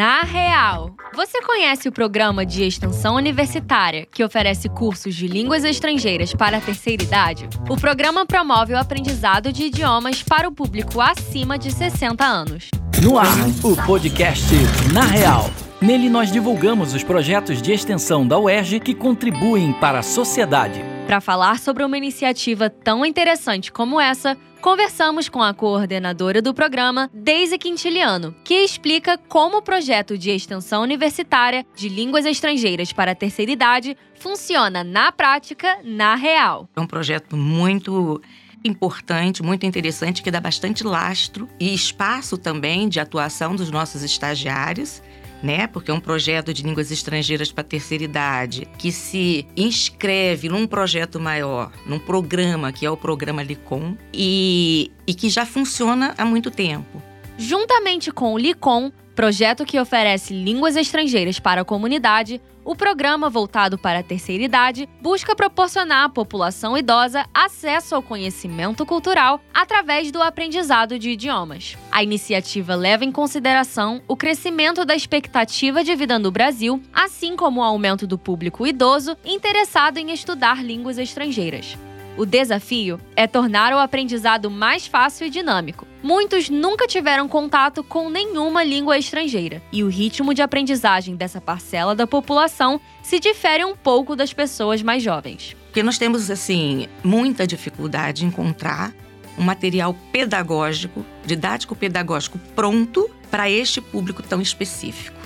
[0.00, 0.94] Na Real.
[1.14, 6.60] Você conhece o programa de extensão universitária que oferece cursos de línguas estrangeiras para a
[6.62, 7.46] terceira idade?
[7.68, 12.70] O programa promove o aprendizado de idiomas para o público acima de 60 anos.
[13.02, 13.26] No ar,
[13.62, 14.54] o podcast
[14.90, 15.50] Na Real.
[15.82, 20.82] Nele nós divulgamos os projetos de extensão da UERJ que contribuem para a sociedade.
[21.10, 27.10] Para falar sobre uma iniciativa tão interessante como essa, conversamos com a coordenadora do programa,
[27.12, 33.14] Deise Quintiliano, que explica como o projeto de extensão universitária de línguas estrangeiras para a
[33.16, 36.68] terceira idade funciona na prática, na real.
[36.76, 38.22] É um projeto muito
[38.64, 45.02] importante, muito interessante, que dá bastante lastro e espaço também de atuação dos nossos estagiários
[45.42, 45.66] né?
[45.66, 51.18] Porque é um projeto de línguas estrangeiras para terceira idade que se inscreve num projeto
[51.18, 56.50] maior, num programa que é o programa Licom e, e que já funciona há muito
[56.50, 57.02] tempo.
[57.38, 63.78] Juntamente com o Licom, projeto que oferece línguas estrangeiras para a comunidade, o programa voltado
[63.78, 70.22] para a terceira idade busca proporcionar à população idosa acesso ao conhecimento cultural através do
[70.22, 71.76] aprendizado de idiomas.
[71.90, 77.60] A iniciativa leva em consideração o crescimento da expectativa de vida no Brasil, assim como
[77.60, 81.76] o aumento do público idoso interessado em estudar línguas estrangeiras.
[82.16, 85.86] O desafio é tornar o aprendizado mais fácil e dinâmico.
[86.02, 91.94] Muitos nunca tiveram contato com nenhuma língua estrangeira, e o ritmo de aprendizagem dessa parcela
[91.94, 95.56] da população se difere um pouco das pessoas mais jovens.
[95.66, 98.92] Porque nós temos, assim, muita dificuldade em encontrar
[99.38, 105.18] um material pedagógico, didático-pedagógico pronto para este público tão específico.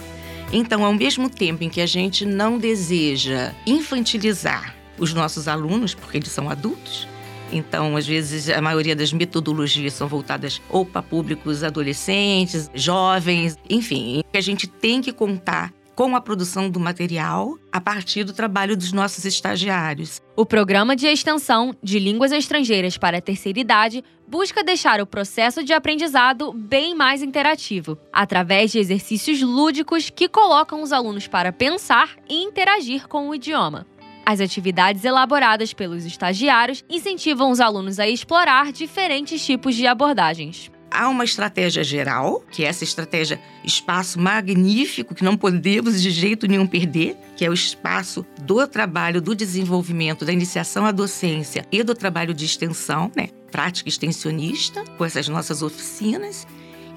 [0.52, 6.18] Então, ao mesmo tempo em que a gente não deseja infantilizar os nossos alunos, porque
[6.18, 7.08] eles são adultos.
[7.52, 14.22] Então, às vezes, a maioria das metodologias são voltadas ou para públicos adolescentes, jovens, enfim.
[14.34, 18.92] A gente tem que contar com a produção do material a partir do trabalho dos
[18.92, 20.20] nossos estagiários.
[20.36, 25.62] O programa de extensão de línguas estrangeiras para a terceira idade busca deixar o processo
[25.62, 32.16] de aprendizado bem mais interativo, através de exercícios lúdicos que colocam os alunos para pensar
[32.28, 33.86] e interagir com o idioma.
[34.27, 40.70] As atividades elaboradas pelos estagiários incentivam os alunos a explorar diferentes tipos de abordagens.
[40.90, 46.46] Há uma estratégia geral, que é essa estratégia espaço magnífico que não podemos de jeito
[46.46, 51.83] nenhum perder, que é o espaço do trabalho, do desenvolvimento, da iniciação à docência e
[51.83, 53.29] do trabalho de extensão, né?
[53.51, 56.46] Prática extensionista, com essas nossas oficinas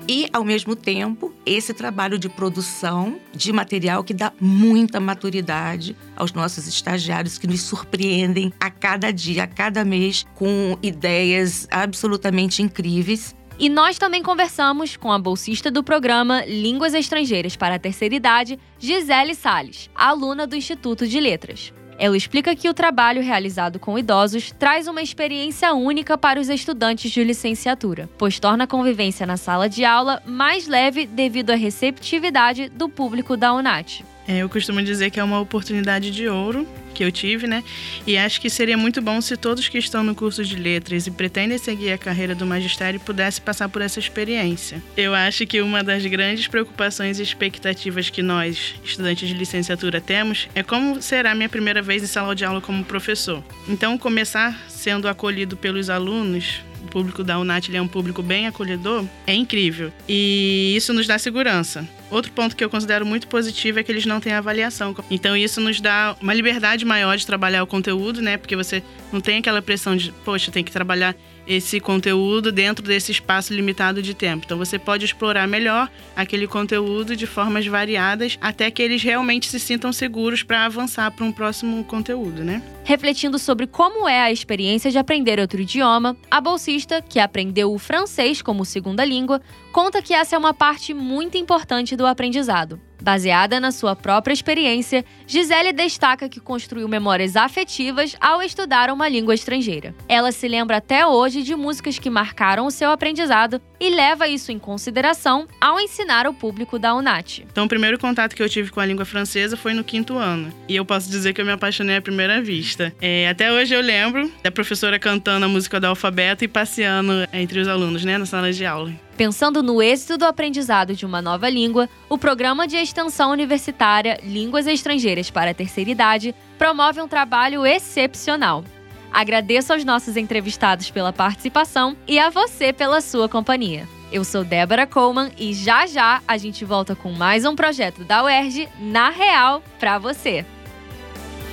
[0.08, 6.32] e, ao mesmo tempo, esse trabalho de produção de material que dá muita maturidade aos
[6.32, 13.36] nossos estagiários que nos surpreendem a cada dia, a cada mês, com ideias absolutamente incríveis.
[13.60, 18.60] E nós também conversamos com a bolsista do programa Línguas Estrangeiras para a Terceira Idade,
[18.78, 21.74] Gisele Sales, aluna do Instituto de Letras.
[22.00, 27.10] Ela explica que o trabalho realizado com idosos traz uma experiência única para os estudantes
[27.10, 32.70] de licenciatura, pois torna a convivência na sala de aula mais leve devido à receptividade
[32.70, 34.06] do público da UNAT.
[34.28, 36.68] É, eu costumo dizer que é uma oportunidade de ouro
[36.98, 37.64] que eu tive, né?
[38.08, 41.12] E acho que seria muito bom se todos que estão no curso de letras e
[41.12, 44.82] pretendem seguir a carreira do magistério pudessem passar por essa experiência.
[44.98, 50.50] Eu acho que uma das grandes preocupações e expectativas que nós, estudantes de licenciatura, temos
[50.56, 53.44] é como será minha primeira vez em sala de aula como professor.
[53.70, 59.06] Então, começar sendo acolhido pelos alunos o público da UNAT é um público bem acolhedor,
[59.28, 59.92] é incrível.
[60.08, 61.88] E isso nos dá segurança.
[62.10, 64.96] Outro ponto que eu considero muito positivo é que eles não têm avaliação.
[65.12, 68.38] Então isso nos dá uma liberdade maior de trabalhar o conteúdo, né?
[68.38, 68.82] Porque você
[69.12, 71.14] não tem aquela pressão de, poxa, tem que trabalhar
[71.48, 74.44] esse conteúdo dentro desse espaço limitado de tempo.
[74.46, 79.60] Então você pode explorar melhor aquele conteúdo de formas variadas até que eles realmente se
[79.60, 82.62] sintam seguros para avançar para um próximo conteúdo, né?
[82.84, 87.80] Refletindo sobre como é a experiência de aprender outro idioma, a bolsista, que aprendeu o
[87.80, 89.42] francês como segunda língua,
[89.72, 92.80] conta que essa é uma parte muito importante do aprendizado.
[93.08, 99.34] Baseada na sua própria experiência, Gisele destaca que construiu memórias afetivas ao estudar uma língua
[99.34, 99.96] estrangeira.
[100.10, 104.52] Ela se lembra até hoje de músicas que marcaram o seu aprendizado e leva isso
[104.52, 107.46] em consideração ao ensinar o público da UNAT.
[107.50, 110.54] Então, o primeiro contato que eu tive com a língua francesa foi no quinto ano.
[110.68, 112.94] E eu posso dizer que eu me apaixonei à primeira vista.
[113.00, 117.62] É, até hoje eu lembro da professora cantando a música do alfabeto e passeando entre
[117.62, 119.07] os alunos, né, na sala de aula.
[119.18, 124.68] Pensando no êxito do aprendizado de uma nova língua, o Programa de Extensão Universitária Línguas
[124.68, 128.64] Estrangeiras para a Terceira Idade promove um trabalho excepcional.
[129.12, 133.88] Agradeço aos nossos entrevistados pela participação e a você pela sua companhia.
[134.12, 138.24] Eu sou Débora Coleman e já já a gente volta com mais um projeto da
[138.24, 140.46] UERJ na Real para você.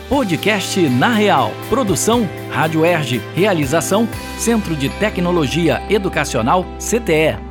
[0.06, 1.50] Podcast Na Real.
[1.70, 3.22] Produção Rádio UERJ.
[3.34, 4.06] Realização
[4.38, 7.43] Centro de Tecnologia Educacional CTE.